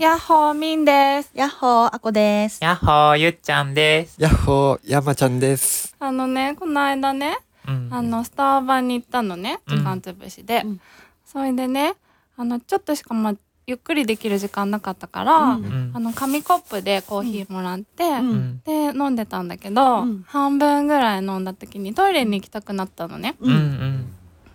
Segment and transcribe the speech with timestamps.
[0.00, 1.30] やっほーみんです。
[1.34, 2.64] やっほー、あこです。
[2.64, 4.16] やっほーゆっちゃんです。
[4.18, 5.94] やっほー、山ちゃんです。
[5.98, 7.36] あのね、この間ね、
[7.68, 10.62] うんあの、スターバに行ったのね、うん時間つぶしで。
[10.64, 10.80] うん
[11.26, 11.96] それでね、
[12.38, 13.34] あの、ちょっとしかまあ、
[13.66, 23.36] ゆっくりできる時間なかったから、うんうんあの、紙コップでコーヒーもらって、うんうんで、飲んでたんだけど、うん半分ぐらい飲んだ時にトイレに行きたくなったのね。
[23.38, 24.12] うんうん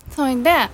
[0.10, 0.70] それで、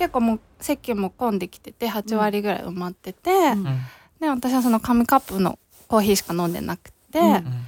[0.00, 3.66] 結構もう席も混んできてて、8割ぐらい埋まってて、うん。
[3.66, 3.80] うん。
[4.18, 5.58] で、私はその紙カップの
[5.88, 7.66] コーヒーしか飲んでなくて、うん。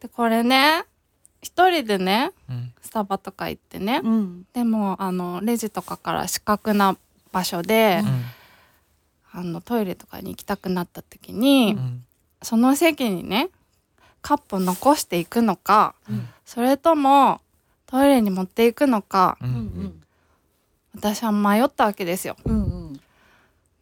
[0.00, 0.82] で、これね、
[1.40, 2.72] 一人でね、うん。
[2.82, 4.46] スタバとか行ってね、うん。
[4.52, 6.96] でもあのレジとかから死角な
[7.30, 8.02] 場所で、
[9.30, 12.04] あのトイレとかに行きたくなった時に、うん。
[12.42, 13.48] その席にね
[14.22, 16.28] カップ残していくのかうん。
[16.44, 17.40] それとも
[17.86, 19.99] トイレに持っていくのかううんん。
[20.94, 22.36] 私は迷ったわけですよ。
[22.44, 23.00] うんうん。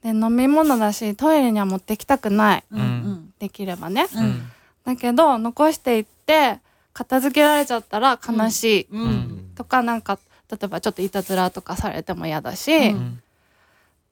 [0.02, 3.34] で飲み物だしトイレには持ってきたくないうんうん。
[3.38, 4.06] できればね。
[4.14, 4.50] うんうん
[4.88, 6.60] だけど残していって
[6.94, 8.98] 片付けられちゃったら悲しい、う。
[8.98, 10.18] うんんとかなんか
[10.50, 13.22] 例えばちょっといたずらとかされても嫌だし、うん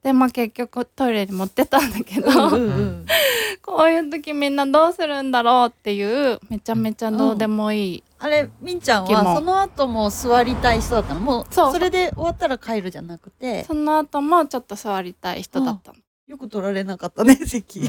[0.02, 2.30] でまあ結局トイレに持ってったんだけど。
[3.62, 11.20] こういう時みんなどうするんだろうっていうめちゃめちゃどうでもいい、あれ、みんちゃんはその後も座りたい人だったの？
[11.20, 15.98] もう、そうそれで終わったら帰るじゃなくて、その後もちょっと座りたい人だったの。
[16.26, 17.80] よく取られなかったね、 席。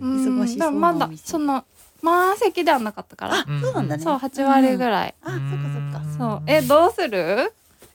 [0.00, 1.64] うん忙しそうなでもまだその
[2.02, 4.02] 満席ではなかったから、あ、そうなんだね。
[4.04, 4.86] そう8割ぐい。
[4.86, 6.18] らい、あ、そっかそっか。
[6.18, 7.52] そうえどうする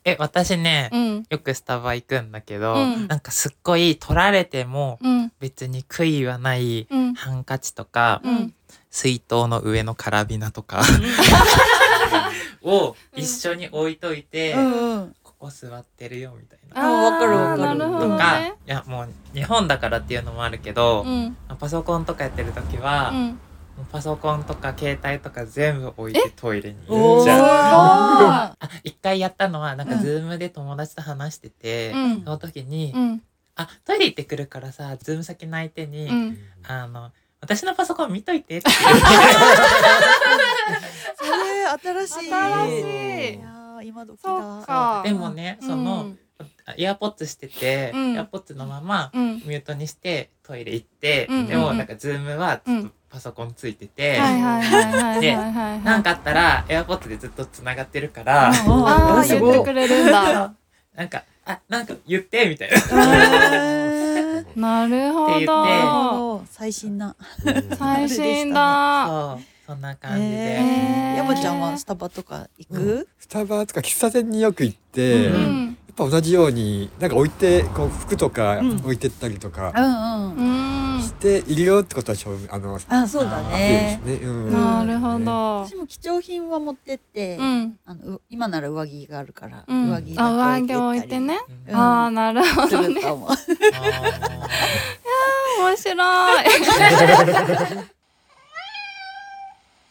[0.09, 1.23] え私ねうん。
[1.29, 3.07] よくスタバ行くんだけどうん。
[3.07, 5.31] なんかすっごい取られてもうん。
[5.39, 7.13] 別に悔いはないうん。
[7.13, 8.53] ハンカチとかうん。
[8.89, 10.81] 水筒の上のカラビナとか
[12.63, 14.55] を一緒に置いといて。
[15.23, 16.87] ここ座ってるよみたいあな。
[16.89, 17.79] あわかるわかる。
[17.79, 21.37] とか、ねいやもう日本だからっていうのもあるけど、うん。
[21.59, 23.39] パソコンとかやってる時は、うん
[23.91, 27.41] パソコンとか携帯とか全部置いてトイレに行っちゃう。
[27.45, 30.01] ああ一回やったのはなんかうん。
[30.01, 32.23] ズームで友達と話してて、うん。
[32.23, 33.21] その時に、うん。
[33.55, 36.37] あトイレ行ってくるからさズーム先の相手に、うん。
[36.67, 38.69] あの私のパソコン見といてって
[41.15, 42.29] それ、新しい。
[42.29, 43.37] 新しい。
[43.37, 44.59] いやー今時そだ。
[44.59, 45.01] っか。
[45.05, 46.11] でもねその、
[46.77, 48.11] エアポッズしてて、うん。
[48.13, 49.35] エアポッズのままうん。
[49.37, 51.47] ミュートにしてトイレ行って、うん。
[51.47, 60.53] でもなんかズームはずっとパソコンついてて、はいはいはいはいでなんかあったらエアポッツでずっとつながってるから、ああ言ってくれるんだ。
[60.95, 64.43] なんかあなんか言ってみたいな。
[64.55, 67.15] なるほって言ってど最新な。
[67.77, 69.37] 最新だ。
[69.65, 73.07] そんな感じで、山ちゃんはスタバとか行く？
[73.19, 75.29] スタバとか喫茶店によく行って、
[75.99, 78.71] ぱ同じようになんか置いてこう服とかうん。
[78.77, 80.97] 置いてったりとかうんううん。
[80.97, 84.01] んしているよってことは証明あのあ、そうだね。
[84.05, 84.13] ね。
[84.15, 84.51] うん。
[84.51, 85.65] なるほど。
[85.65, 87.77] 私も貴重品は持ってって、うん。
[87.85, 89.89] あのう今なら上着があるから、うん。
[89.91, 91.39] 上着上着置いてね。
[91.67, 91.73] うん。
[91.73, 93.01] うんああなるほすどね
[95.59, 96.45] 面白い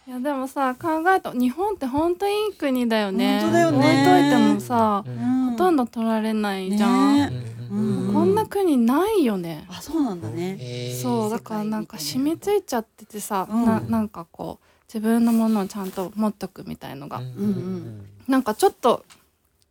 [0.08, 3.40] いやでもさ考えた日本って本当いい国だよね。
[3.42, 3.78] 本当だよね。
[3.78, 5.50] 置いといてもさーうん。
[5.50, 7.32] ほとんど取られないじゃん、ね。
[7.70, 8.06] うん。
[8.08, 10.58] うんこんな国ないよね、あ、そうなんだね。
[11.02, 13.66] そうだからなんか染みついちゃっててさ、うん。
[13.66, 17.24] ななんかこう自分のものをちゃんと持っとくみたいのが、うん。
[17.24, 18.06] うんうん。
[18.26, 19.04] なんかちょっと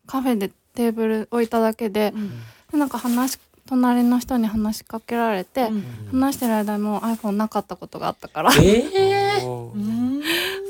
[0.06, 2.30] カフェでテーブル置いただけでうん。
[2.72, 5.84] でなんか話隣の人に話しかけられて、うん。
[6.20, 8.52] 話してる間にもう iPhone なかったことがあったから。
[8.56, 9.42] えー。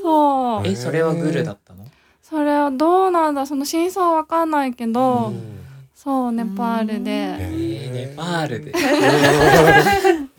[0.02, 0.68] そう。
[0.68, 1.86] えそれはグルだったの？
[2.22, 3.46] それはどうなんだ？
[3.46, 5.60] その真相はわかんないけど、うん。
[5.96, 7.12] そうネパールうんで。
[7.12, 8.74] えーネパールで。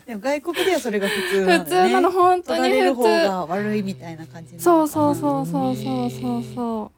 [0.05, 1.89] でも外国ではそれが普通なん普だよね。
[1.89, 6.91] 通なの本当に取られる普通方が悪いみたいな感じそうそうそうそうそうそうそ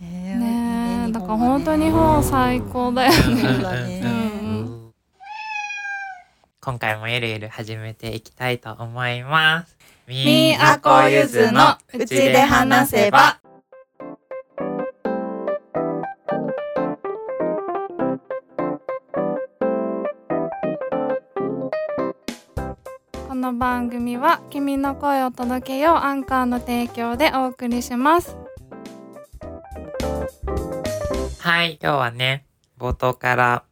[0.00, 0.04] う。
[0.04, 3.42] ねえいいだから本当日本最高だよね。
[4.00, 4.25] ね
[6.66, 9.76] 今回もゆるゆる始めていきたいと思います。
[10.08, 13.38] みーあこゆずのうちで話せば。
[23.28, 28.36] この番組は君の声を届けようアンカーの提供でお送りします。
[31.38, 32.44] はい今日はね
[32.76, 33.62] 冒頭から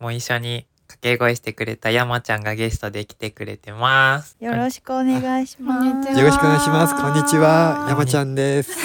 [0.00, 5.86] も一緒に掛け声してくれた山ちゃんがゲストで来てくれてますよろしくお願いします。
[6.12, 6.94] よろしくお願いします。
[6.94, 8.76] こんにちは、山ちゃんです。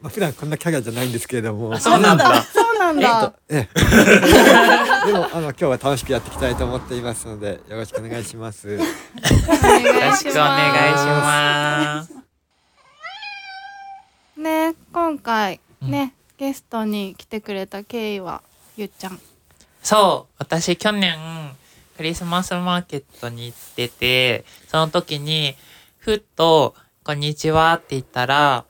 [0.00, 3.38] まあ普段こんなキャラじゃないんですけれども、あそうなんだそうなんえっだと。
[3.48, 8.68] ええ でもあの今日は楽しくやっていきたいと思っていますのでよろしくお願いします。
[8.70, 10.26] よろしくお願いし
[11.06, 11.20] ま
[11.96, 12.12] ます。
[14.36, 14.40] す。
[14.40, 18.42] ね、今回うんね、ゲストに来てくれた経緯は
[18.76, 19.18] ゆっちゃん。
[19.84, 21.14] そう、私去年
[21.98, 25.56] クリスマスマーケットに行ってて、その時に、
[25.98, 28.64] ふっと、こんにちはって言ったら、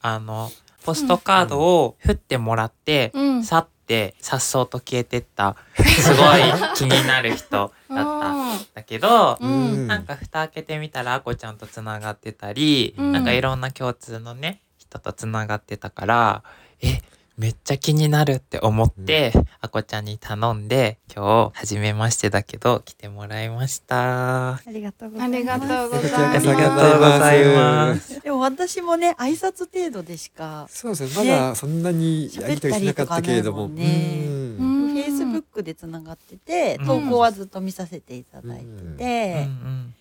[0.00, 0.48] あの、
[0.84, 3.44] ポストカードを振ってもらって、うん。
[3.44, 6.40] 去って、さっそうと消えてった、すごい
[6.76, 9.88] 気になる人だったんだけど、うん。
[9.88, 13.10] なんか蓋開けてみたらあこちゃんとつながってたり、うん。
[13.12, 16.42] なんかいろんな共通のね人とつながってたから
[16.80, 17.00] え
[17.40, 19.32] めっちゃ気になるって思って、
[19.62, 24.56] あこちゃんに頼んで今日初めましてだけど来てもらいました。
[24.56, 25.34] ありがとうございます。
[25.34, 27.86] ありまがとうございま。
[27.94, 33.68] ます でも私もね挨拶程度でしか、そうですねまだそんなにやりとりしなかったけれども。
[33.68, 39.94] フェイスブックでつながってて、うん投稿はずっと見させていただいてうんて、うん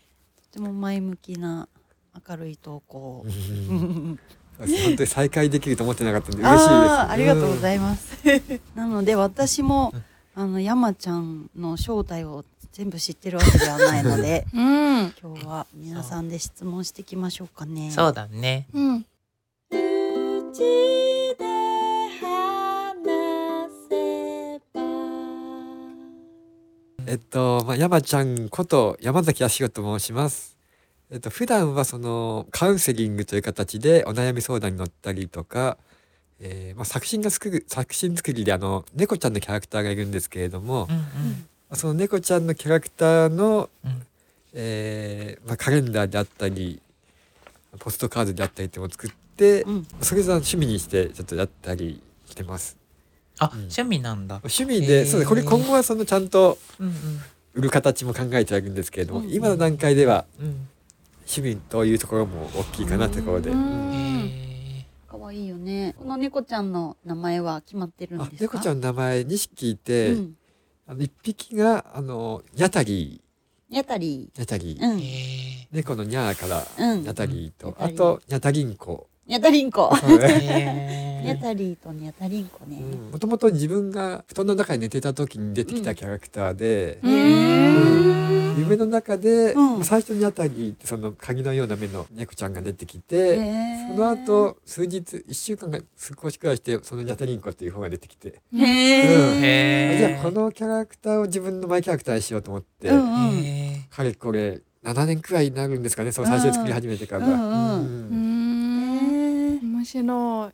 [0.52, 1.70] とても前向きな
[2.28, 3.26] 明るい投稿。
[4.60, 6.70] 本当に再会できると思ってなかったんで嬉しいです。
[6.70, 8.18] あーありがとうございいます。
[8.76, 9.94] なので私も
[10.36, 15.14] あの山ちゃんの正体を全部知ってるわけではないのでうん。
[15.22, 17.92] 今日は皆さんで質問していきましょうかね。
[17.92, 18.68] そうだね。
[18.74, 19.06] うん。
[27.08, 30.59] えっと、まあ、山ちゃんこと山崎康弘と申します。
[31.12, 35.78] えっと、普段はそのカウンセリングという形でお悩み相談に乗ったりとか、
[36.40, 44.02] えーまあ、作品が作る作品作りであの猫ちゃんのキャラクターがいるんですけれどもう、んその猫ちゃんのキャラクターの、うん。
[44.54, 46.82] えーまあ、カレンダーであったり
[47.78, 49.88] ポストカードであったりっていうのを作って、うん。
[50.02, 52.76] それぞれ趣味にしてちょっとやったりしてます。
[53.38, 53.60] あ、うん。
[53.60, 54.38] 趣味なんだ。
[54.38, 55.30] 趣味でそうです。
[55.30, 56.94] これ今後はそのちゃんとうんうん。
[57.54, 59.32] 売る形も考えてあるんですけれども、うん。
[59.32, 60.59] 今の段階ではうん。
[61.32, 63.52] 趣味というところも大きいかなというところで、
[65.08, 65.94] 可愛いよね。
[65.98, 68.54] この猫ちゃんの名前は決まってるんあですか？
[68.54, 70.36] 猫ちゃんの名前2匹いて、うん。
[70.88, 73.22] あの1匹があのニャタリ
[73.70, 74.80] ニャタリーニャタリ
[75.72, 77.02] 猫のニャーからうん。
[77.04, 79.09] ニャタリーと、あとニャタリンコ。
[79.30, 79.90] ニャタリンコ。
[79.90, 82.82] ーへーニャタリーとニャタリンコね。
[83.12, 88.60] もともと自分が布団の中に寝てた時に出てきたキャラクターで、うーん。
[88.60, 89.84] 夢の中で、うん。
[89.84, 93.36] 最初にニャタリーってその鍵のような目の猫ちゃんが出てきて、
[93.96, 99.98] その後数日1週間が少しくらいしてそのニャタリンコっていう方が出てきて、へうん。
[100.00, 103.38] じゃあこのキャラクターを自分のマイキャラクターにしようと思って、うんうん。
[103.38, 107.46] へかれこれ7年くらいになるんですかねそう最初に作り始めてから、うんうんうう
[108.16, 108.50] んん。
[108.96, 110.52] へー面白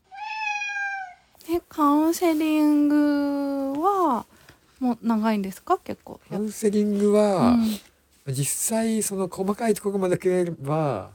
[1.50, 1.56] い。
[1.56, 4.26] え、カウンセリングは
[4.80, 5.80] もう長いんですか？
[5.80, 6.20] 結構。
[6.30, 7.68] カウンセリングうは、ん。
[8.28, 11.10] 実際その細かいところまでくれれば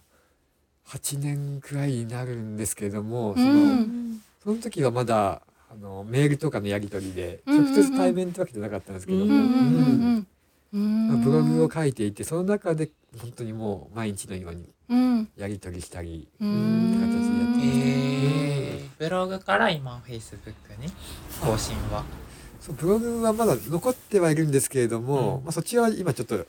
[0.89, 4.21] 8年くらいになるんですけれども、そのうん。
[4.43, 10.25] その時はまだあのメールとかのやり取りで直接対面ってわけじゃなかったんですけども、
[10.73, 11.81] ブログをか。
[11.81, 15.29] 書いていてその中で本当にもう毎日のようにうん。
[15.37, 20.89] やり取りしたりうってん形でやってますえブログから今フェイスブックに
[21.41, 22.05] 更新は？
[22.61, 26.45] そうブログはまだ残ってはいるんですけれども、うんまあ、そっちは今ちょっと,、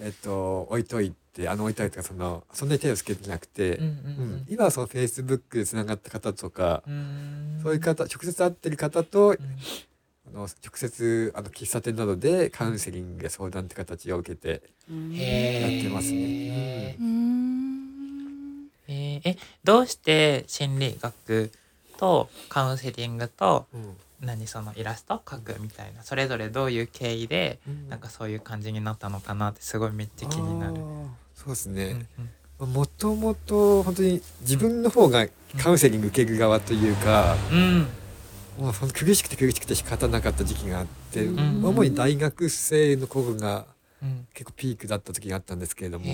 [0.00, 6.96] えっと置いといてあの置いといてかそのそんなに手をつけてなくて、うんうん今はそのフェイスブックでつながった方とか、うんう
[7.58, 7.60] ん。
[7.62, 9.34] そういう方直接会ってる方と、うん。
[9.34, 9.38] あ
[10.32, 16.96] の直接あの喫茶店などでカウンセリングや相談って形を受けてやってますね。
[17.00, 18.68] うん。
[18.88, 21.50] えーえどうして心理学
[21.96, 23.96] とカウンセリングとうん。
[24.20, 27.88] 何そのイラスト描くみたいなそれぞれどういう経緯でうん。
[27.88, 30.74] なんかそういう感じになったのかなってすごいめっちゃ気になる。
[31.34, 32.06] そうですうんね、
[32.60, 35.26] もともと本当に自分の方が
[35.58, 37.86] カウンセリング受ける側というか、うん
[38.58, 41.64] もうその苦しくて苦しくて仕方なかった時期があって、うん。
[41.64, 43.66] 主に大学生の頃が
[44.02, 44.26] うん。
[44.34, 46.06] 結構ピークだった時があったんですけれども、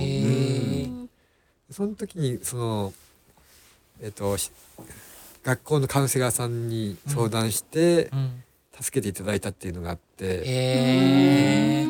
[1.70, 2.92] その時にその
[4.00, 4.50] えっ、とし
[5.42, 8.42] 学校のカウンセラーさんに相談してうん。
[8.80, 11.84] 助けていただいたっていうのがあって、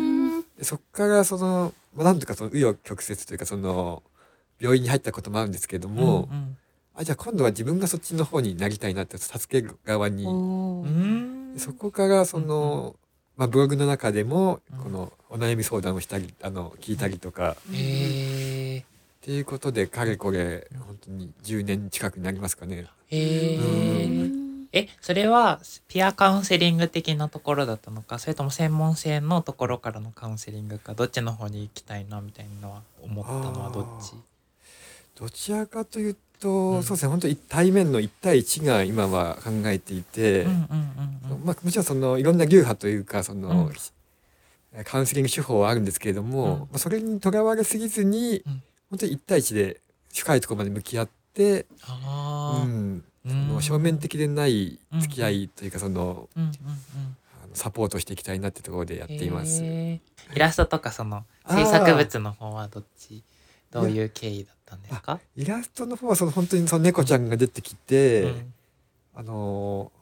[0.63, 4.03] そこからその、まあ、なんとかその紆余曲折というかその
[4.59, 6.57] 病院に入ったこともあるんですけれども、うん
[6.99, 10.25] あじゃあ今度は自分がそっちの方になりたいなって助ける側に、
[11.57, 12.97] そこからその、
[13.37, 14.79] まあ、ブログの中でもうん。
[14.81, 18.83] このお悩み相談をしたりあの聞いたりとか、へー。
[18.83, 18.85] っ
[19.21, 22.87] ていうことでかれこれ本当に10年近くになりますかね。
[23.11, 24.33] へうー。
[24.33, 24.69] うん。
[24.73, 28.19] えそれはピアカウンセリング的なところだったのか？
[28.19, 30.95] それとも専門性のところからのカウンセリングか？
[30.95, 34.15] どっちの方に行きたいなみたいなのは思ったのはどっち？
[35.15, 36.83] どちらかというと、うん。
[36.83, 37.11] そうですね。
[37.11, 40.47] 本当に対面の1対1が今は考えていて、
[41.45, 44.85] まあ、もちろんそのいろんな流派というかその、うん。
[44.85, 46.59] カウンセリング手法はあるんですけれども、うん。
[46.61, 48.63] まあ、それにとらわれすぎずに、うん。
[48.91, 49.81] 本当に1対1で
[50.13, 53.51] 深いところまで向き合って、うん、うそのん。
[53.53, 56.29] 表面的でない付き合いというかその
[57.53, 59.63] サポートしていきたいなってところでやっています。
[59.63, 60.01] イ
[60.37, 63.23] ラストとかその制作物の方はどっち？
[63.71, 65.21] どういう経緯だったんですか？
[65.37, 68.55] イラストの方はその本当にその猫ちゃんが出てきて、うん。
[69.15, 69.99] あのー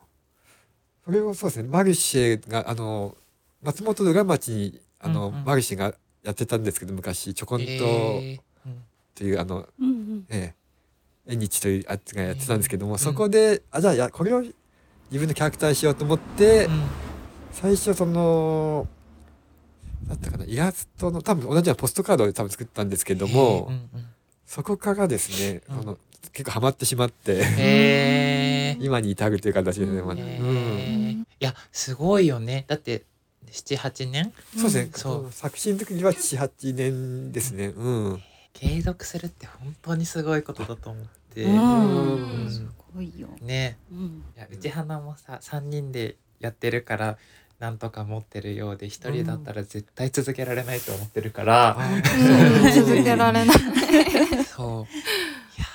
[1.06, 3.14] それをそうですねマルシェがあのー
[3.62, 5.44] 松本の裏町にあの、うんうん。
[5.44, 5.94] マルシェが
[6.24, 7.66] やってたんですけど昔ちょこんと
[9.14, 10.26] というあの、うんうん。
[10.28, 10.54] え
[11.26, 14.54] え縁日というやつがやってたんですけども、うんそこであじゃあやこれを自
[15.12, 16.82] 分のキャラクターにしようと思って、うん。
[17.52, 18.86] 最初その
[20.08, 24.06] だったかなイラストの多分同じようなポストカードを多分作ったんですけども、うんうん
[24.46, 25.78] そこからですね、うん。
[25.80, 25.98] あの
[26.32, 30.46] 結構ハマってしまって 今に至るという形でね、まあへうん。
[30.48, 32.64] ーいやすごいよね。
[32.68, 33.04] だって
[33.50, 34.32] 78年？
[34.56, 35.24] そうですね、そう。
[35.24, 37.66] うん作品作りは78年ですね。
[37.68, 38.22] うん。
[38.52, 42.44] 継続するって本当にすごいことだと思って、うん。
[42.44, 42.50] うん。
[42.50, 43.28] すごいよ。
[43.40, 43.78] ね。
[43.92, 44.24] うん。
[44.36, 47.18] いやうち花もさ3人でやってるから
[47.58, 52.72] なんとか持ってるようで一人だったら絶対続けられないと思ってるから、うん。
[52.72, 53.56] 続けられない。
[54.44, 54.86] そ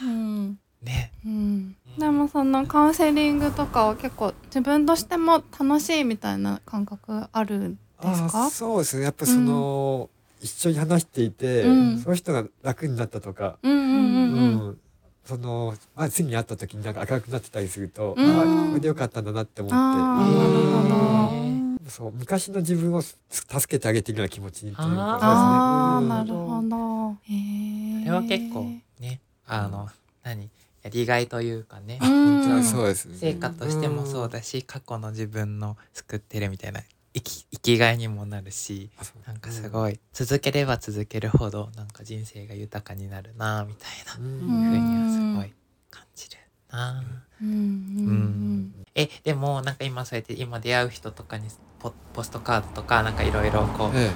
[0.02, 0.60] ううん。
[0.84, 7.78] ねうん、でもそのカウンセリングとかは結構自分としても楽しいみたいな感覚あるんで
[8.16, 9.04] すあかそうですね。
[9.04, 10.10] やっぱその、
[10.42, 11.98] 一緒に話していて、うん。
[12.00, 14.68] その人が楽になったとか、うんうんうんうん。
[14.68, 14.80] うん。
[15.24, 18.40] その、まあ、次に会った時になんか明るくなってたりすると、うん。
[18.40, 20.34] あこれでよかったんだなって思って、ある
[20.72, 21.36] ほど。
[21.36, 21.41] へ
[21.88, 25.02] そう昔の自分をす助けてあげてるような気持ちにというか。
[25.14, 26.08] ああ、そうですね。
[26.08, 27.18] なるほど。
[27.24, 28.00] へえ。
[28.04, 28.66] それは結構
[29.00, 29.90] ねあの
[30.24, 30.50] 何？
[30.84, 32.00] やりがいというかね。
[32.02, 33.18] あ本当はそうですね。
[33.18, 36.82] 成果としてもそうだし過去の自分の救ってるみたいな
[37.14, 38.90] 生き生きがいにもなるし
[39.28, 44.64] なんかすごい続ければ続けるほどなんか人生が豊かになるなみたいなうん。
[44.64, 45.54] ふうにはすごい
[45.92, 46.38] 感じる
[46.72, 47.04] な。
[47.42, 51.48] うんうんえでもなんか今そうやって今出会う人とかに
[51.80, 54.12] ポポストカードとかなんかいろいろこう、え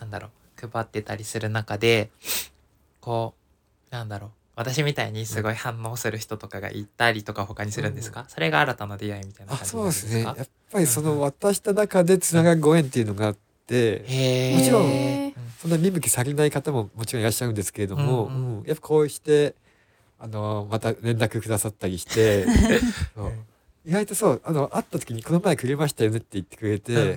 [0.00, 0.28] なんだろ
[0.62, 2.10] う配ってたりする中で
[3.00, 3.34] こ
[3.90, 4.30] うなんだろう。
[4.56, 10.22] 私みたいにすごい反応する人とかがいたりとか他にするんですか、それが新たな出会いみたいなあ感じそうですね。
[10.22, 13.36] やっぱりその渡した中でつながるご縁っていうのがあっ
[13.66, 14.58] て、へー。
[14.58, 15.34] もちろん。
[15.60, 18.58] そんな見向きされない方ももちろんいらっしゃるんですけれども、うんうん。
[18.58, 18.64] うん。
[18.64, 19.56] やっぱこうして
[20.18, 22.46] あのまた連絡くださったりして
[23.86, 27.16] 意外とそうあの会った時に「この前くれましたよね」って言ってくれて、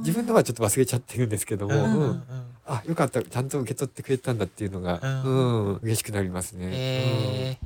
[0.00, 2.22] 自分のはちょっと忘れちゃってるんですけども、うんうん
[2.66, 5.76] あよかったちゃんと受け取ってくれたんだっていうのが、ううんん。
[5.82, 6.66] 嬉しくなりますね。
[6.72, 7.58] へ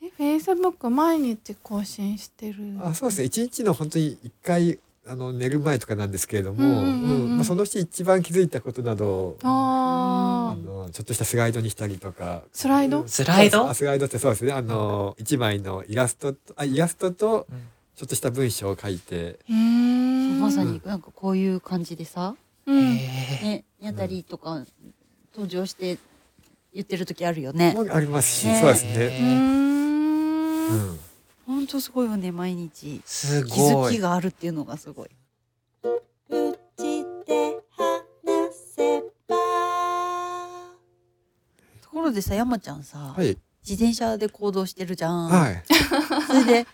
[0.00, 2.64] え、フェイスブック毎日更新してる。
[2.64, 3.24] うんあそうですね。
[3.26, 7.22] 一日の本当に一回あの寝る前とかなんですけれども、うんうんうんうん。
[7.22, 12.42] うんまあ、その日一番気づいたことなどをあのちょっとしたスライドにしたりとか。
[12.52, 13.00] スライド？
[13.00, 13.08] うん。
[13.08, 13.68] スライド？
[13.68, 14.52] あスライドってそうですね。
[14.52, 17.58] あの一枚のイラストとあイラストとうん。
[17.94, 19.16] ちょっとした文章を書いて。
[19.16, 20.40] へえ。
[20.40, 22.34] まさになんかこういう感じでさ、
[22.66, 22.94] うん。
[22.94, 24.64] ね、ニャタリーとか
[25.34, 25.98] 登場して
[26.72, 27.74] 言ってる時あるよね。
[27.74, 28.60] もありますし、ね。
[28.60, 28.94] そうですうね。
[28.94, 29.52] ー。
[30.70, 30.98] うん
[31.52, 33.00] んほんとすごいよね毎日。
[33.04, 35.08] す気づごいきがあるっていうのがすごい。
[36.30, 39.36] うちで話せば。
[41.82, 43.36] ところでさ山ちゃんさ、はい。
[43.68, 45.28] 自転車で行動してるじゃん。
[45.28, 45.62] はい。
[46.26, 46.66] それで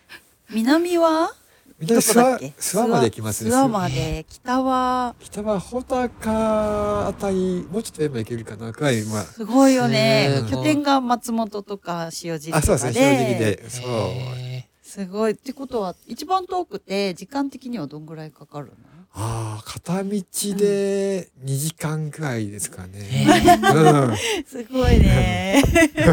[0.51, 1.33] 南は
[1.81, 2.55] どこだっけ？
[2.59, 3.51] 諏訪まで行きますね。
[3.51, 9.23] 諏訪まで北は北は穂高あたりもうちょっと上も行けるかなくらいまあ。
[9.25, 10.45] すごいよね。
[10.51, 13.17] 拠点が松本とか塩尻とあそうかですね。
[13.19, 13.57] 正直で。
[13.57, 13.85] でそう。
[13.87, 14.48] へ
[14.89, 15.33] すごい。
[15.33, 18.73] ってことは一番遠くて時間的にはどんぐらいかかるの？
[19.15, 22.99] ああ片道で2時間くらいですかね。
[23.01, 24.17] へうん、
[24.47, 25.63] すごいね。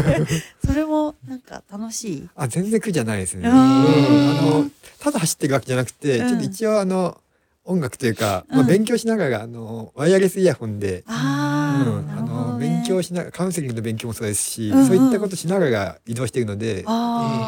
[0.64, 2.28] それもなんか楽しい？
[2.34, 3.48] あ全然苦じゃないですね。
[3.48, 3.56] ううん。
[3.56, 6.28] ん、あのただ走ってるわけじゃなくて、うん。
[6.28, 7.18] ちょっと一応あの
[7.64, 12.52] 音楽というか、まあ、うん勉強しながらあのワイヤレスイヤホンで、ああ、うん、あなるほど。
[12.52, 12.55] の
[12.86, 14.86] 強しながらカウンセリングの勉強もそうですし、うんうん。
[14.86, 16.84] そういったことしながら移動しているので、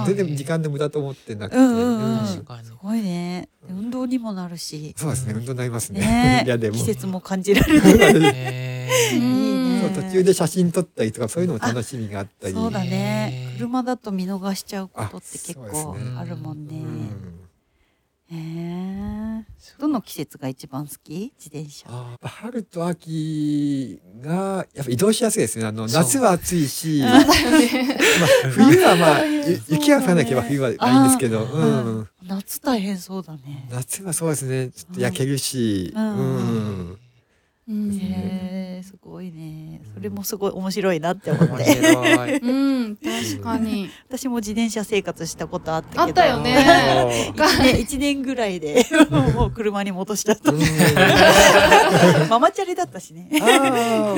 [0.07, 2.43] 全然時間の無駄と思ってなくて、うんうんす
[2.81, 3.49] ごいね。
[3.69, 4.95] 運動にもなるし。
[4.97, 6.01] そうですね運動になりますね。
[6.01, 6.43] ね。
[6.47, 6.77] いやでも。
[6.77, 8.21] 季節も感じられる。
[8.21, 8.89] ね
[9.83, 12.55] そう途中で写真撮ったりとかそういうのも楽しみがあったり。
[12.55, 13.55] そうだね。
[13.59, 16.77] 車だと見逃しちゃうことって結構あるもんね。
[18.31, 18.37] うん。
[18.37, 19.18] へ
[19.49, 19.81] え。
[19.81, 21.33] どの季節が一番好き？
[21.39, 21.89] 自転車。
[22.23, 25.67] 春と秋がやっぱ移動しやすいですね。
[25.67, 27.25] あの夏は暑いし、 まあ、
[28.51, 31.61] 冬はまあゆ雪が降らなければ冬はいいんですけど、う
[32.03, 33.69] ん、夏大変そうだね。
[33.71, 34.71] 夏はそうですね。
[34.71, 36.23] ちょっと焼けるし、ううんん、う
[36.93, 36.99] ん
[37.71, 39.81] へえすごいね。
[39.95, 41.65] それもすごい面白いなって思っ面て。
[41.75, 42.37] 白い。
[42.39, 42.53] う
[42.91, 43.91] ん確かに。
[44.09, 46.03] 私も自転車生活したことあったけど。
[46.03, 47.33] あったよね。
[47.37, 48.87] 一年一年ぐらいで
[49.35, 50.59] もう車に戻しちゃったうん。
[52.31, 53.29] ママチャリだったしね。
[53.41, 54.15] あ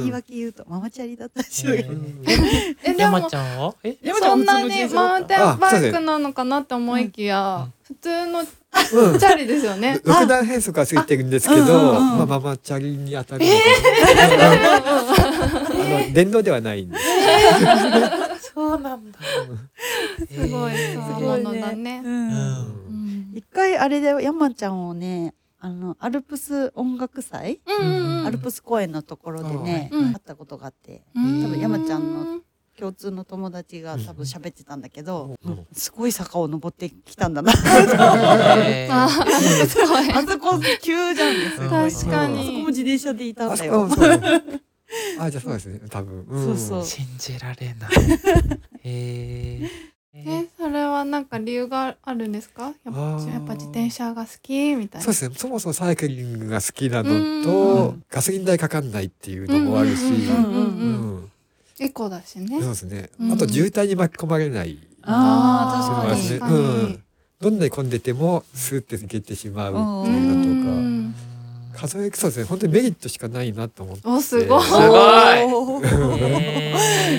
[0.00, 1.66] 言い訳言うとママチャリだったし。
[1.68, 3.74] えでも山ちゃんは？
[3.82, 3.96] え？
[4.18, 7.66] そんなにマウンテンバイクなのかなって思いきや。
[7.66, 8.50] うん普通のチ
[8.94, 9.14] うん。
[9.16, 9.98] ャリですよね。
[10.04, 13.44] 六段変速がついてるんですけど、まあママチャリに当たる。
[13.46, 13.48] あ
[16.08, 16.98] の電動ではないんで。
[16.98, 17.04] す。
[18.54, 19.18] そうなんだ。
[20.30, 22.02] すごいえーそうものだね。
[23.34, 30.06] 一回あれだよ山ちゃんをねあのアルプス音楽祭、うんアルプス公園のところでね、うん。
[30.12, 32.40] 会ったことがあってうん多分山ちゃんの
[32.78, 35.66] 共通の友達が多分喋ってたんだけど、うん。
[35.72, 37.52] すごい坂を登ってきたんだな。
[37.52, 38.94] えー。
[38.94, 40.12] あーすごい。
[40.12, 43.88] あそこ急じゃんです確かあそこもに自転車でいたんだよ。
[43.88, 44.20] こそう。
[45.18, 45.80] あ、じゃあそうですね。
[45.90, 46.20] 多分。
[46.20, 46.26] ん。
[46.44, 46.84] そうそう。
[46.84, 47.90] 信じられない。
[48.84, 49.68] へー。
[50.14, 52.72] えそれはなんか理由があるんですか？
[52.84, 55.04] やっぱやっぱ自転車が好きみたいな。
[55.04, 55.34] そうですね。
[55.36, 60.02] そもそもサイクリングが好きなのうとん、ガソリン代かかんないっていうのもあるし、
[61.80, 62.60] エコだしね。
[62.60, 63.10] そうですね。
[63.20, 63.32] うん。
[63.32, 64.78] あと渋滞に巻き込まれない。
[65.02, 66.38] あーーそうですね。
[66.40, 66.64] 確かに。
[66.64, 67.02] うん。
[67.40, 70.48] どんなに混んでてもスーって抜けてしまうっていううのと
[70.80, 71.14] ん。
[71.72, 72.44] か、数えそうですね。
[72.46, 74.08] 本当にメリットしかないなと思って。
[74.08, 74.64] おすごい。
[74.64, 74.82] すごい。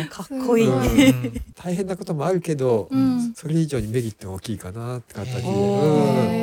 [0.09, 0.81] かっこいい、うん。
[0.81, 3.33] ー大変なこともあるけど、うん。
[3.33, 5.55] それ以上にメリットが大きいかなって形で、おうん。
[5.55, 6.33] ー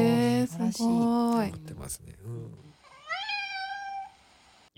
[0.41, 0.89] へーすご
[1.45, 1.49] い。
[1.49, 2.15] 思ってますね。
[2.25, 2.66] うん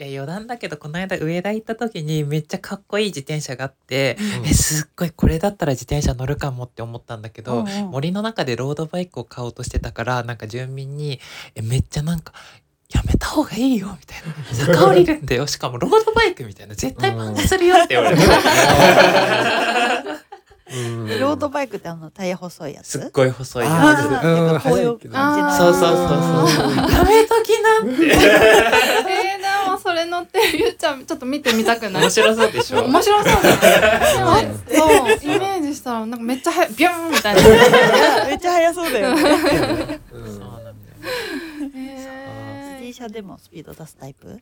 [0.01, 4.47] いや余談だけどこの間上田行った時にめっちゃかっこいい自転車があって、うん。
[4.47, 7.91] えすっごいこれだったら自転車乗るかもって思ったんだけど、うんうん。
[7.91, 11.19] 森の中でロードバイクを買おうとしてたからなんか住民に
[11.57, 12.33] えめっちゃなんか
[12.95, 14.35] やめた方がいいよみたいな。
[14.77, 15.49] 坂降りるんだよ。
[15.49, 16.77] しかもロードバイクみたいな。
[16.77, 18.29] 絶対パンクするよって言われて、う
[21.07, 21.09] ん。
[21.19, 23.01] ロードバイクってあのタイヤ細いやつ？
[23.01, 24.53] すっごい細いやああー。
[24.53, 24.57] うん。
[24.59, 26.09] ーこういう感じそうそうそう
[26.49, 26.77] そう。
[26.77, 28.15] やめときなって
[29.99, 32.03] れ乗ってるゆうちゃんちょっと見てみたくない？
[32.03, 32.85] 面白そうでしょ？
[32.85, 33.25] 面白そう。
[33.25, 37.43] だねそうイメージしたらなんかめっちゃ速いビューンみたいな。
[38.27, 40.01] めっちゃ速そうだよね。
[40.13, 40.27] うん。
[40.27, 40.75] そうなんだよ。
[41.61, 44.41] 自転へ車でもスピード出すタイプ？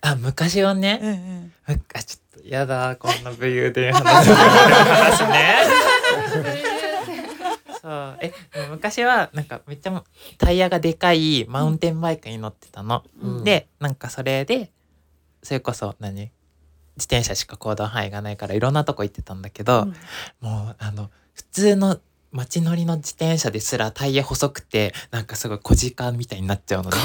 [0.00, 1.82] あ昔はね、うんうん。
[1.94, 4.34] あちょっとやだこんな武勇伝話。
[4.34, 5.64] 話ね。
[7.80, 8.18] そう。
[8.20, 8.32] え
[8.70, 10.04] 昔はなんかめっちゃ
[10.36, 13.44] タイヤがでかいマウンテンバイクに乗ってたの、うん。
[13.44, 14.72] でなんかそれで
[15.44, 16.32] それこそ何？
[16.96, 19.86] 自転車しか行動範囲がないからいろんなとこ行ってたんだけど、
[20.40, 22.00] もうあの普通の
[22.32, 26.96] 街乗りの自転車ですらタイヤ細くてなんかすごい小鹿みたいになっちゃうのね。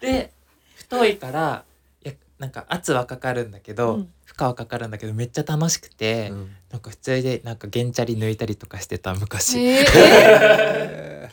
[0.00, 0.32] で
[0.76, 1.64] 太いから
[2.04, 4.12] いやなんか圧はかかるんだけど、うん。
[4.24, 6.50] 負荷はかかるんだけどめっちゃ楽しくて、うん。
[6.70, 9.58] なんか普通でなんかゲンチャリ抜いたりとかしてたー昔。
[9.58, 11.28] ええ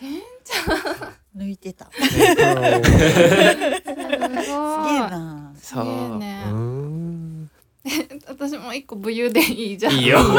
[1.37, 1.89] 抜いてた。
[1.93, 2.35] すげえ
[5.09, 5.51] な。
[5.55, 5.83] そうすげえ
[6.17, 6.43] ね。
[6.47, 7.49] うん。
[8.27, 9.93] 私も一個武勇伝いいじゃん。
[9.93, 10.19] いいよ。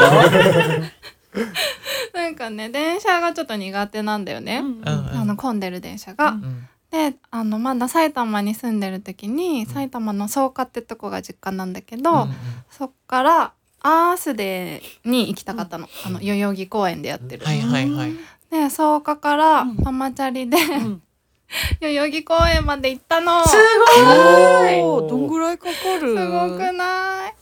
[2.13, 4.65] なんかね電車がちょっと苦手なんだよね、うん。
[4.65, 12.33] うんあの混んでる電車が、うんであのまだ埼玉に住んでる時に埼玉の草加ってとこが実家なんだけど、うん
[12.71, 18.13] そっからアースデーに行きたかったの、あの代々木公園でやってる、はいはいはい。
[18.51, 19.75] で草加からうん。
[19.83, 21.01] ママチャリで、うん。
[21.81, 23.43] 代々木公園まで行ったの。
[23.45, 23.57] すす
[24.81, 25.09] おー。
[25.09, 26.15] どんぐらいかかる？
[26.15, 26.21] ご
[26.57, 27.33] くない？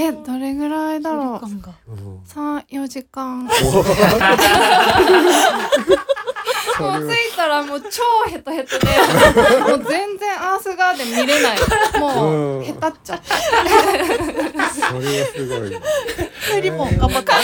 [0.00, 1.46] えどれぐらいだろう？
[1.46, 1.72] 距離感が。
[1.88, 2.18] うん。
[2.78, 3.64] 34時間そ
[6.82, 8.86] もう着いたらもう超ヘトヘトで
[9.60, 11.58] もう全然アースガーデン見れない。
[11.98, 12.64] もううん。
[12.64, 13.34] へたっちゃってそ
[15.00, 15.70] れはすごい。
[16.54, 17.32] 帰りも頑張った？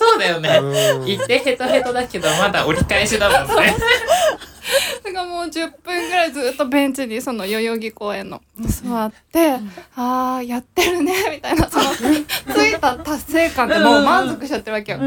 [0.00, 0.58] そうだよね。
[0.62, 1.06] うん。
[1.06, 3.76] 行ってヘトヘトだけどまだ折り返しだもんね。
[5.04, 9.58] だからもう10分ぐらいずっとベンチにその代々木公園の座って、
[9.96, 12.00] あーやってるねみたいなそのつ
[12.66, 14.98] いた達成感でもう満足しちゃってるわけよ、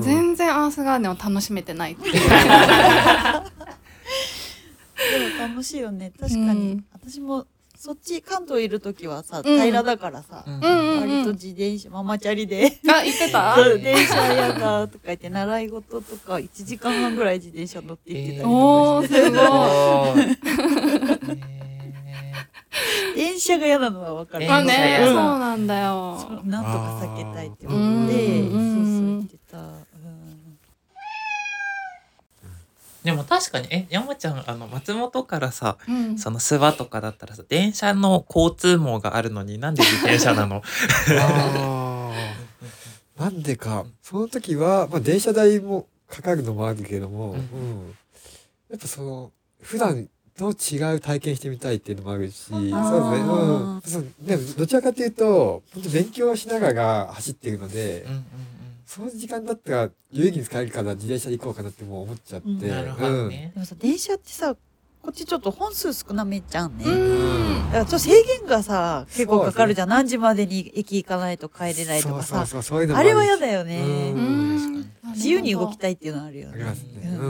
[0.00, 2.14] 全然アースガーデンを楽しめてないっていう。
[2.26, 2.28] で
[5.44, 6.12] も楽しいよね。
[6.18, 6.84] 確かに、うん。
[6.92, 7.46] 私も
[7.82, 9.44] そっち関東いる時はさうん。
[9.44, 10.60] 平らだからさ、うん。
[11.00, 12.78] 割と自転車ママチャリで。
[12.86, 13.54] あ言ってた？
[13.64, 19.40] そう電車やだとか言って習い事とか1時間半ぐらい自転車乗って行ってたりとかして、おーすごい。
[19.48, 24.46] おーへ電車が嫌なのは分かる。
[24.46, 26.18] まあねそうだなんだよ。
[26.44, 29.76] なんとか避けたいって思ってうんそうそう言ってた、うんー
[33.04, 36.18] でも確かにえ山ちゃんあの松本からさうん。
[36.18, 40.62] その諏訪とかだったらさ電車の交通網があるのになんで自転車なの？
[43.18, 43.84] なんでか。
[44.02, 47.40] その時は、まあ、電車代もかかるのもあるけども、ううん。
[47.40, 47.94] ん
[48.70, 50.08] やっぱその普段
[50.38, 52.82] と違う体験してみたいっていうのもあるしそうですね,、う
[53.76, 58.24] ん、そうでもどちらかというと本当勉強しながら走ってるので、うんうん
[58.90, 62.68] その時間だったら有意義に使えるから自転車で行こうかなってもう思っちゃって、うん。
[62.68, 63.52] なるほどね。
[63.54, 64.56] でもさ電車ってさ
[65.02, 67.66] こっちちょっと本数少なめじゃんね、うん。
[67.66, 72.34] だからちょっと制限がさ結構かかるじゃん、何時までに駅行かないと帰れないとかさ。
[72.34, 73.80] そうそうそうそういうのもあれは嫌だよね、
[74.12, 74.90] うん。
[75.14, 76.54] 自由に動きたいっていうのはあるよね。
[76.54, 76.90] ありますね。
[77.04, 77.20] うん。
[77.20, 77.26] う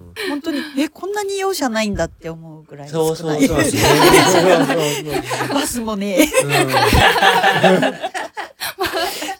[0.00, 3.14] ん本当にえこんなに容赦ないんだって思うぐらいそう。
[3.16, 3.54] そうそう。
[5.52, 6.54] バスもねそううん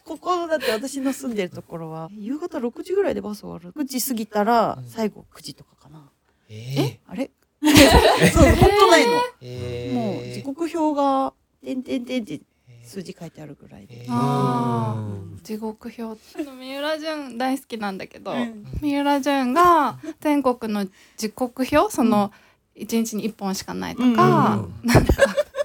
[0.05, 3.73] ここだって私の住んでるところは夕方6時ぐらいでバス終わる。
[3.73, 4.89] 9時過ぎたらうん。
[4.89, 6.01] 最後9時とかかな、
[6.49, 7.31] えあれ？
[7.65, 9.95] そう本当ないの、ーえー。
[9.95, 11.33] もう時刻表が
[11.65, 12.41] 「てんてんてん」って
[12.85, 14.09] 数字書いてあるぐらいで、えー。
[14.11, 15.01] あう
[15.35, 15.41] ん。
[15.43, 16.21] 地獄表。
[16.45, 18.67] 三浦淳大好きなんだけど、うん。
[18.83, 22.31] 三浦淳が全国の時刻表その
[22.75, 24.15] 一日に一本しかないとか、うん。
[24.15, 25.13] なんか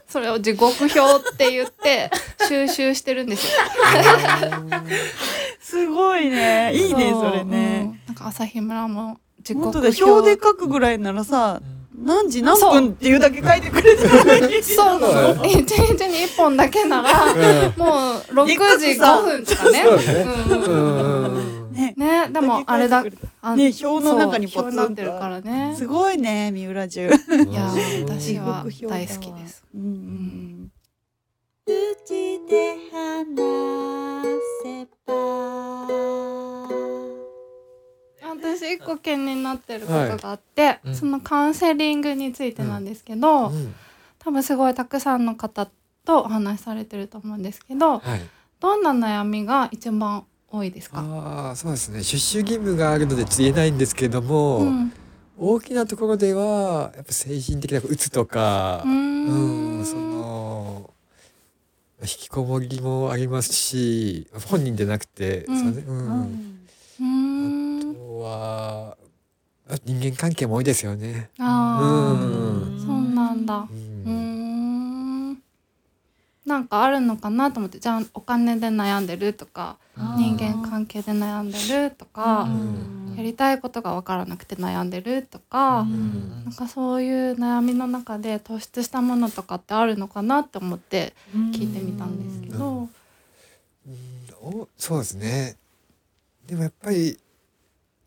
[0.09, 2.09] それを時刻表って言って
[2.49, 3.51] 収集してるんですよ。
[5.59, 6.73] すごいね。
[6.73, 7.99] いいねそれうね、ん。
[8.07, 10.03] なんか朝日村も時刻本当だ表。
[10.03, 12.05] 表で書くぐらいならさうん。
[12.05, 14.99] 何時何分っていうだけ書いてくれてるのに そう。
[15.01, 17.25] なの一日に一本だけなら
[17.77, 19.83] もう6時5分とかね。
[19.83, 20.03] そうね
[20.49, 23.03] うんうんねねでもあれだ
[23.41, 25.75] あね表の中にポツンなってるからね。
[25.77, 27.09] すごいね三浦中い
[27.53, 27.71] や
[28.05, 29.63] 私は大好きです。
[29.75, 30.71] うんうん。
[31.65, 33.35] 口で話
[34.63, 35.87] せば。
[38.21, 40.95] 私一個気になってることがあって、うん。
[40.95, 43.75] そのカウンセリングについてなんですけど、うん。
[44.19, 45.67] 多分すごいたくさんの方
[46.05, 48.21] とお話しされてると思うんですけどはい。
[48.59, 52.03] どんな悩みが一番多いですか、ああ、そうですね。
[52.03, 54.93] 出資義務があるので言えないんですけども、うん、
[55.37, 59.81] 大きなところではやっぱ精神的なうつとか、うん。
[59.81, 60.93] ん、その
[62.01, 65.75] 引きこもりもありますし、本人でなくて、うん。
[65.75, 65.83] ね。
[66.99, 67.91] うん。
[67.91, 68.97] あとは
[69.69, 71.29] あ人間関係も多いですよね。
[71.37, 72.77] あうん。
[72.77, 73.67] ーそうなんだ。
[73.69, 73.88] うん
[76.49, 79.77] なんかあるのかなと思ってじゃあお金で悩んでるとか
[80.17, 83.15] 人間関係で悩んでるとか、うん。
[83.17, 86.43] やりたいことが分からなくて悩んでるとか、うん。
[86.45, 91.13] なんかそういう悩みの中で突出したものとかってあるのかなって思って
[91.53, 92.89] 聞いてみたんですけど、うん。
[94.41, 95.57] おそうですね。
[96.47, 97.19] でもやっぱり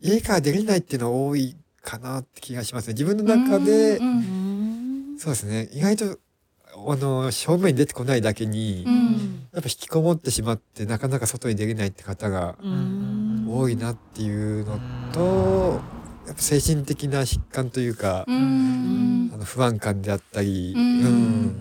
[0.01, 2.93] 家から出れないっていうのは多いかなって気がしますね。
[2.93, 3.99] 自分の中で、
[5.19, 5.69] そうですね。
[5.71, 6.17] 意外と
[6.91, 9.47] あの正面に出てこないだけに、うん。
[9.53, 13.45] やっぱ引きこもってしまってなかなか外に出れないって方がうん。
[13.49, 14.79] 多いなっていうの
[15.11, 15.81] と、
[16.25, 19.31] やっぱ精神的な疾患というか、うん。
[19.33, 20.81] あの不安感であったり、うん。
[20.81, 21.55] うん。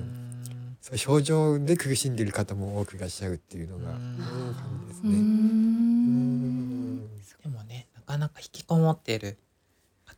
[0.80, 3.96] そういう症状で苦しんでいる方も多くいらっしゃるっていうのが、うん。
[3.96, 5.16] うん感じですうね。
[5.16, 6.98] ん。
[7.42, 9.38] でもねなかなか引きこもってる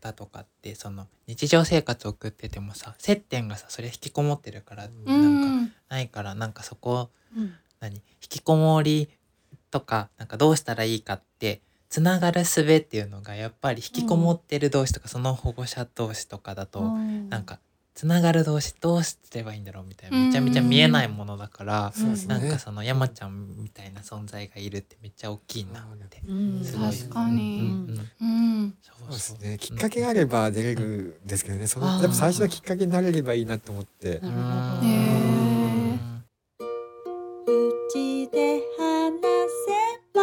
[0.05, 7.55] 方とかってその日常生活を送っててもさ接点がさそれ引きこもってるからうなんかんないからなんかそこうん。
[7.81, 9.11] 何引きこもり
[9.71, 17.61] とかなんかどうしたらいいかってつながる術っていうのがやっぱり引きこもってる同士とか、その保護者同士とかだと、なんか
[17.95, 22.39] つながる同士どうすればいいんだろうみたいなめちゃめちゃ見えないものだから、そうですね。
[22.39, 26.21] なんかその山ちゃんみたいな存在がいるってめっちゃ大きいなって。
[26.27, 26.65] うん。
[26.65, 26.91] すごい。
[26.91, 27.61] 確かに。
[27.61, 29.59] うんうんそそうですね。
[29.59, 31.69] きっかけがあれば出れるんですけどね。
[31.69, 34.19] そのやっぱ最初のきっかけになれればいいなと思って。
[34.19, 34.91] なるほどうん。
[34.91, 36.15] へー
[37.93, 39.21] 口で話
[39.67, 40.23] せば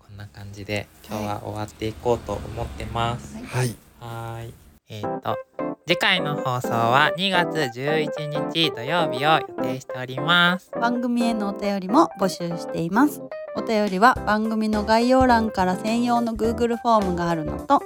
[0.00, 0.16] こん。
[0.16, 3.36] な感じで今日は終わっていこうと思ってます。
[3.36, 3.76] はい。
[4.00, 4.61] はーい。
[4.92, 5.38] えっ、と
[5.86, 10.70] 次回の放送は2月11日土曜日を予定しております。
[10.78, 13.22] 番組へのお便りも募集しています。
[13.56, 17.82] お便りは番組の概要欄から専用の Google フォームがあるのと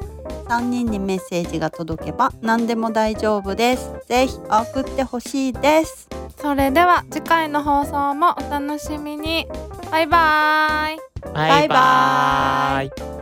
[0.48, 3.92] 3人にメッセージが届けば何でも大丈夫です。
[4.08, 6.08] ぜひ送ってほしいです。
[6.36, 9.46] それでは次回の放送もお楽しみに。
[9.92, 10.98] バイバイ。
[11.32, 13.15] バイバイ